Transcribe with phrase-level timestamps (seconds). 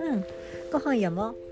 [0.00, 0.24] うん。
[0.72, 1.30] ご飯やも？
[1.30, 1.49] う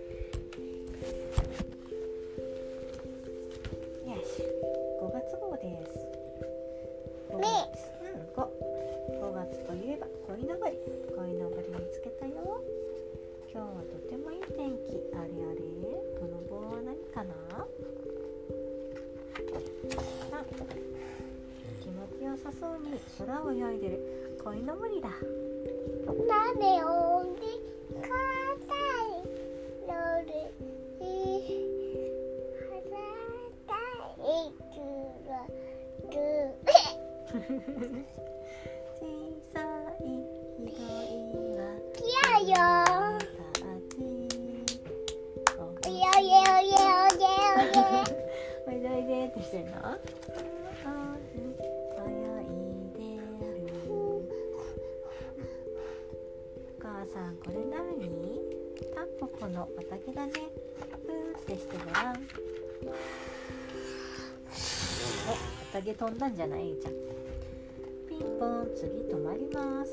[22.50, 24.38] さそうに空を泳いでる。
[24.42, 25.10] 鯉のぼりだ。
[26.26, 27.36] 誰を見
[28.00, 28.08] か
[28.66, 28.72] た
[29.04, 29.28] い。
[29.84, 29.92] の
[30.24, 30.32] で
[32.58, 32.88] 肌
[33.68, 33.76] が
[34.24, 34.80] いく
[35.28, 35.44] ら
[36.08, 36.18] く
[59.58, 60.32] の畑だね。
[60.32, 62.14] プーってしてごらん。
[65.28, 65.34] お
[65.72, 66.76] 畑飛んだんじゃない？
[66.80, 66.92] じゃん
[68.08, 69.90] ピンポン次止まります。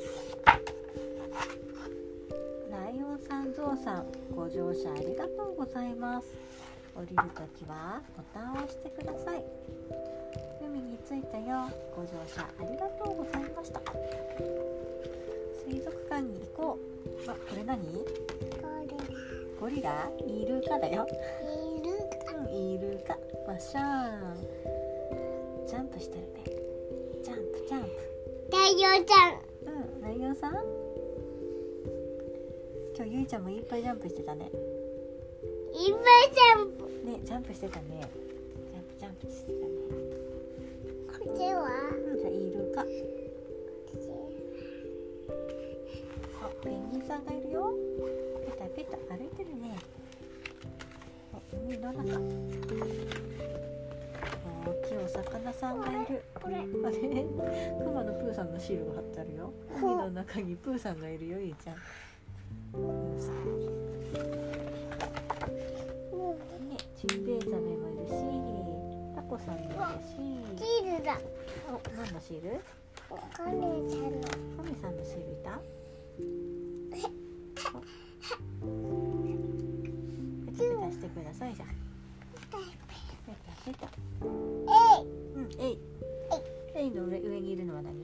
[2.70, 4.06] ライオンさんゾウさん
[4.36, 6.28] ご乗車ありがとうございます。
[6.96, 9.44] 降りるときはボタンを押してください。
[10.62, 11.72] 海に着いたよ。
[11.96, 13.82] ご乗車ありがとうございました。
[15.68, 16.78] 水族館に行こ
[17.28, 17.32] う。
[17.32, 17.80] あこれ何？
[19.60, 21.08] ゴリライルカだよ。
[21.10, 21.14] れ
[21.80, 21.90] いる
[22.38, 23.14] うんイルカ
[23.50, 25.68] わっしゃーん。
[25.68, 26.44] ジャンプしてるね。
[27.24, 27.90] ジャンプジャンプ。
[28.52, 29.34] 太陽ちゃん。
[29.66, 30.54] うんライオンさん？
[32.96, 34.46] 今日ゆいちゃんもいっぱいジャンプしてたね。
[34.46, 34.60] いっぱ
[35.82, 36.84] いジャンプ。
[37.06, 38.08] ねジャンプしてたね。
[38.72, 39.68] ジャンプジャンプしてたね。
[41.08, 41.62] こっちは？
[42.08, 42.84] うんじゃあイルカあ
[46.64, 47.74] ペンギンさんがいるよ
[48.90, 49.78] ペタペタ歩いてるね。
[51.34, 52.04] あ海の中。
[54.66, 56.24] 大きいお魚さんがいる。
[56.44, 56.56] あれ？
[56.64, 56.78] ク
[57.94, 59.54] マのプーさんのシールが貼ってあるよ。
[59.76, 61.76] 海の中にプーさんがいるよゆいちゃん。
[61.76, 61.82] ね
[66.96, 68.12] ジンベエザメもいるし
[69.16, 69.74] タコさんもいる
[70.04, 70.16] し。
[70.58, 71.20] チーズだ。
[71.70, 72.60] お何のシール？
[73.10, 73.44] お金
[73.88, 74.18] ちゃんの。
[74.58, 75.60] マミさんのシールいた？
[81.16, 81.70] くださいじゃん。
[81.70, 81.74] ペ
[82.52, 83.88] タペタ
[85.00, 85.04] えい
[85.34, 85.80] うんえい。
[86.76, 86.92] えい。
[86.92, 87.96] の上上にいるのは何？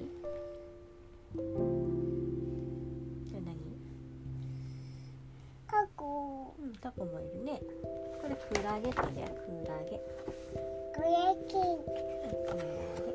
[3.34, 3.54] 何？
[5.68, 6.04] 過去
[6.58, 7.62] うんタコもいるね。
[8.22, 9.16] これクラゲって言うん。
[9.16, 10.00] だよクラゲ。
[10.96, 11.10] グレ
[11.50, 11.60] キン。
[11.60, 12.56] うんクラ
[13.06, 13.11] ゲ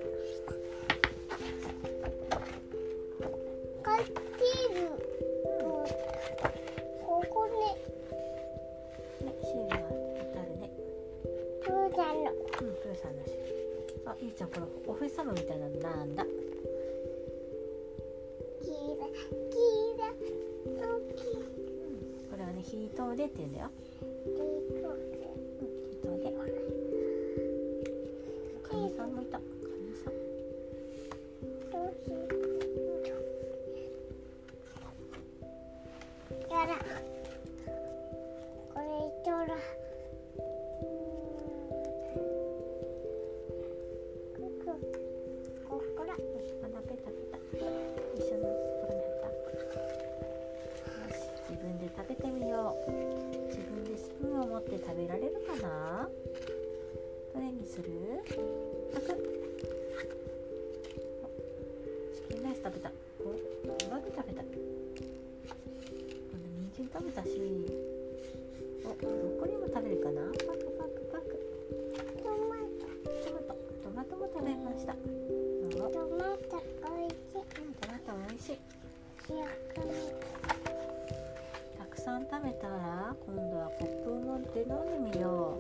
[12.87, 13.23] プーさんの
[14.07, 16.25] あゆいちゃんこのお星様みたいなのなんだ？
[16.25, 16.31] こ
[22.39, 23.71] れはねヒートーデって言うんだよ
[54.67, 56.09] って食べられるかな？
[57.35, 57.85] どれにする？
[62.15, 62.91] チキンライス食べた。
[63.21, 63.25] お
[63.89, 64.43] バーグ食べた。
[66.43, 67.29] 人参食べたし。
[68.85, 70.21] おブロッコリーも食べるかな？
[70.23, 70.43] パク
[70.77, 71.25] パクパク。
[72.23, 72.83] トマト。
[73.33, 73.55] マト
[73.85, 74.95] トマトも食べました。
[74.95, 74.97] お
[75.71, 77.39] トトマトおいしい。
[77.39, 78.59] うんトマト美味しい
[82.19, 85.59] ん食べたら今度はコップを持って飲んでみよ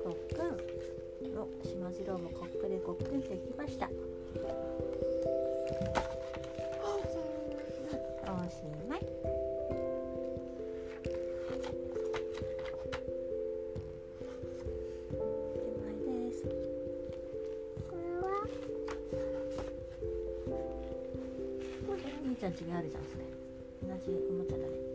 [0.00, 0.04] う。
[0.04, 0.44] コックン。
[1.36, 3.86] おしまじろうもコップでコックンってきました。
[3.86, 3.90] お
[8.48, 9.00] しまい？
[9.00, 9.04] おし
[15.78, 16.44] まいです。
[17.90, 18.26] これは？
[22.24, 23.24] 兄ちゃん家にあるじゃんそれ。
[23.82, 24.89] 同じおもちゃだね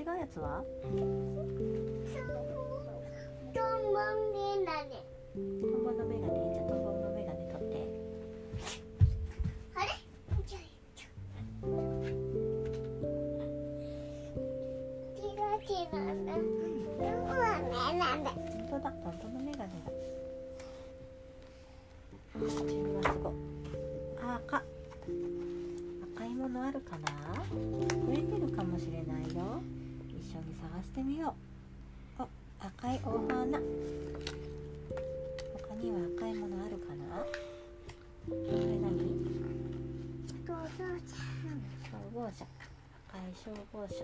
[0.00, 0.64] 違うやつは？
[0.88, 1.20] トンボ
[4.00, 5.04] ンだね
[5.34, 7.76] トンボのメガネじゃあトンボのメガネ取って。
[9.74, 9.88] あれ？
[10.46, 10.60] ちょい
[10.96, 11.06] ちょ
[15.20, 16.40] キラキラなトン
[16.96, 18.30] ボはねなんだ。
[18.30, 19.92] 本当だトンボのメガネだ。
[22.38, 23.32] 唇はすごい
[24.22, 24.62] あ赤。
[26.16, 27.04] 赤いものあるかな？
[27.44, 27.52] 増
[28.14, 29.60] えてるかもしれないよ
[30.20, 31.34] 一緒に探してみよ
[32.18, 32.22] う。
[32.22, 32.28] お
[32.60, 33.58] 赤いお花。
[33.58, 33.64] 他
[35.80, 37.24] には赤いものあるかな？
[38.28, 38.36] これ
[38.76, 38.92] 何？
[40.46, 40.84] どうぞ
[41.82, 42.44] 消防車。
[43.08, 43.94] 赤い消防車。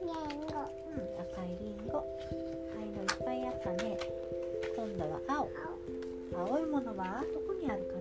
[0.00, 0.12] リン
[0.44, 0.52] ゴ。
[0.52, 2.04] うん赤いリンゴ。
[2.70, 3.96] 赤いのいっぱいあったね。
[4.76, 5.48] 今度は青。
[6.36, 7.24] 青いものは？
[7.32, 7.99] どこにあるかな？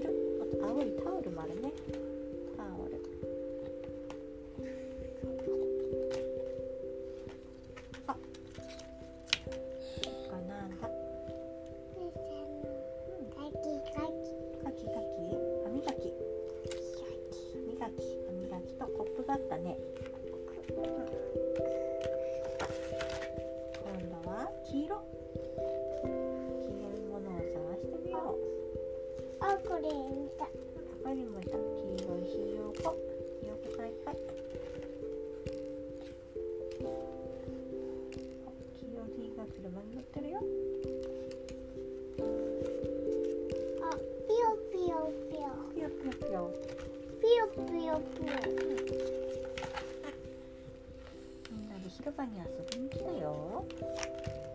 [0.00, 1.72] るあと青いタオルもあるね。
[2.56, 3.47] タオル。
[29.48, 30.44] あこれ見た
[31.02, 31.56] 他にもいた黄
[32.04, 32.94] 色いひよこ
[33.40, 34.14] ひよこがいっぱい
[38.78, 40.44] 黄色いひが車に乗ってるよ
[43.80, 43.96] あ
[44.28, 45.08] ピヨピヨ。
[45.32, 46.52] ピヨぴよぴよぴよ
[47.18, 47.72] ピヨピヨ。
[47.72, 48.36] ピヨ
[51.50, 52.44] みんなで広場に遊
[52.76, 53.64] びに来たよ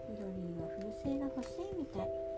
[0.08, 2.33] みろりは風船が欲しいみたい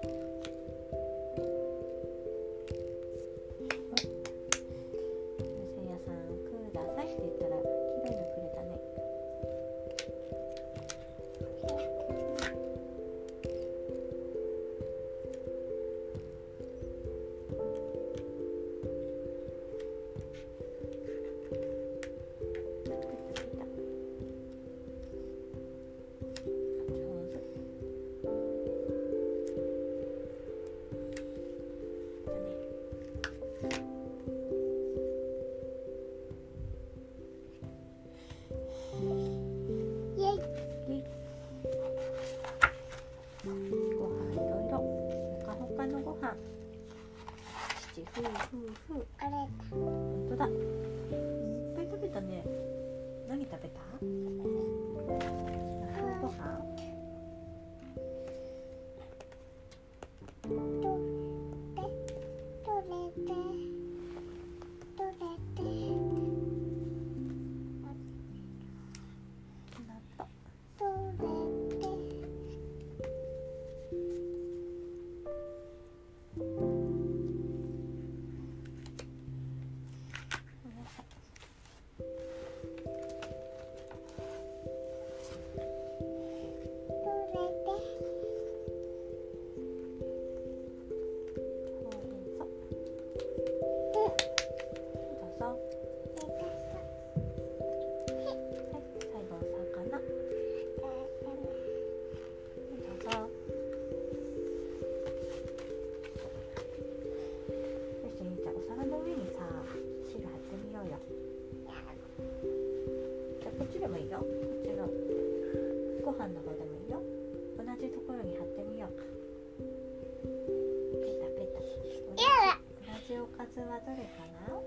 [123.55, 124.11] つはどれか
[124.49, 124.59] な？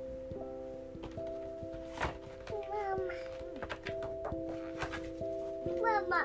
[5.82, 6.24] ママ。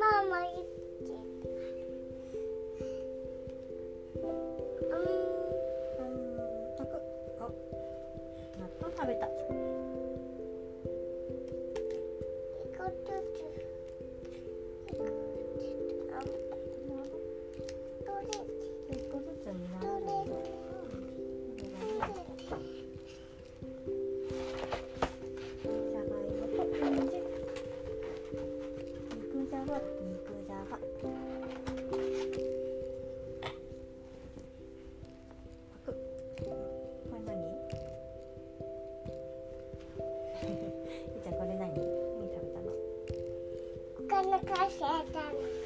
[0.00, 0.40] ママ。
[44.22, 45.59] gonna crush it.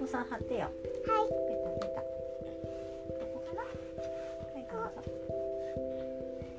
[0.00, 0.70] じゃあトンボさん貼ってよ。
[0.82, 2.00] ペタペタ。
[2.00, 3.60] ここかな？
[3.60, 3.68] は
[4.56, 5.04] いどうぞ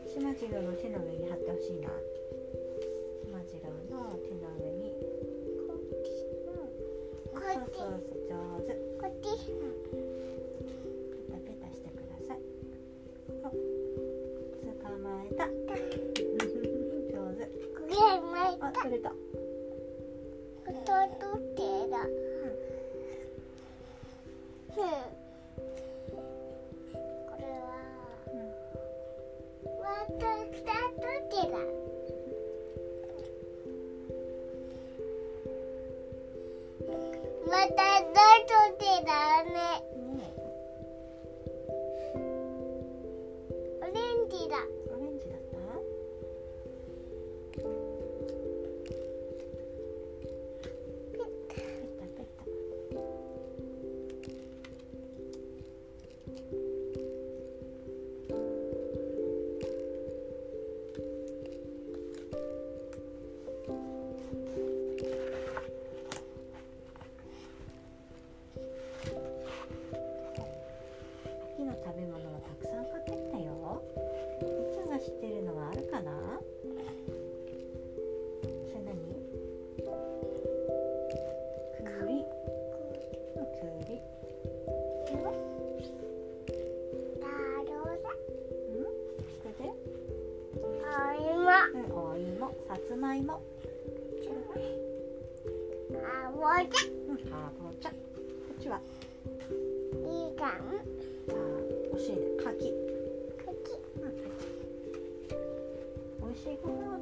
[0.05, 1.89] しまじろうの手の上に貼ってほしいな。
[1.89, 4.93] しまじろうの手の上に。
[6.45, 6.69] うん
[7.33, 8.77] そうそうそう上手。
[9.01, 9.10] ペ
[11.31, 12.38] タペタしてください。
[13.43, 15.50] あ捕まえた。
[17.10, 17.50] 上手。
[18.62, 19.10] あ取れた。
[19.10, 19.15] こ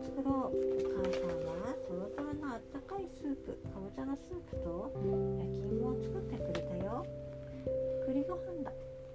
[0.03, 0.55] 作ろうお
[0.95, 4.91] 母さんはとろとろのあったかいスープかぼちゃのスープと
[5.37, 7.05] 焼き芋を作ってくれたよ。
[8.05, 8.71] 栗ご飯だ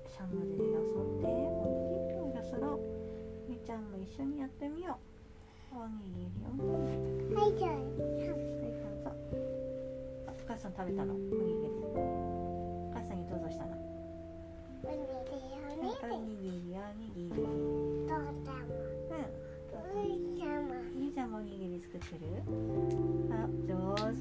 [0.06, 2.80] しゃもじでよそっておにぎりをよそろう
[3.50, 4.98] みーちゃんも一緒にやってみよ
[5.72, 5.76] う。
[5.76, 6.54] おにぎりを
[7.34, 9.10] はいはいじゃあどうぞ
[10.28, 11.14] あお母さん食べたの？
[11.14, 11.72] おにぎり。
[11.74, 13.74] お母さんにどうぞしたの？
[14.84, 15.16] おにぎり
[16.02, 16.54] おおにぎり。
[16.54, 17.30] にぎりおにぎり。
[17.30, 18.93] どうだも
[22.12, 22.28] にぎり作ってる？
[23.32, 23.34] あ
[23.66, 24.18] 上手。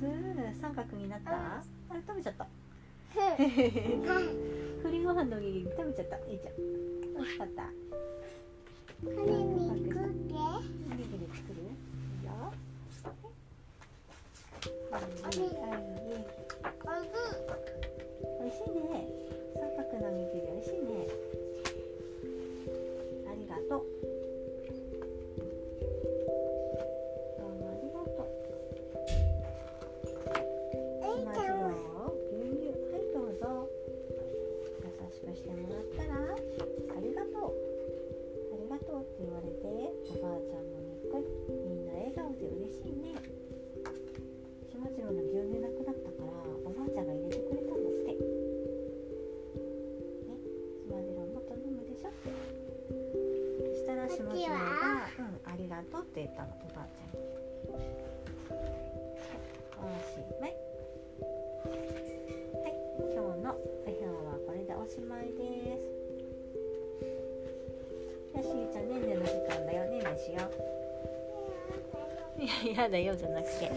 [0.61, 1.31] 三角になった？
[1.31, 1.63] あ
[1.93, 2.47] れ食べちゃった。
[4.83, 6.17] 栗 ご飯のおにぎり食べちゃった。
[6.17, 6.53] いいじゃん。
[7.15, 7.63] 美味しかった
[9.05, 11.59] おにぎり作る？
[11.61, 12.31] いいよ。
[14.91, 16.25] はいはいね。
[19.55, 20.07] 三角の
[54.15, 54.63] しまじろうが
[55.19, 55.51] 「うん。
[55.51, 57.11] ありがとう」って言ったのおばあちゃん。
[57.13, 57.85] に
[59.77, 60.49] おしまい
[61.63, 62.71] はい
[63.13, 65.77] 今日のお部屋はこれでおしまいで
[68.33, 69.01] すよしじゃあねん。
[69.07, 70.03] ねの時間だよねん。
[70.03, 70.39] ねしよ
[72.37, 72.51] ういや
[72.83, 73.71] 嫌だよじゃなくて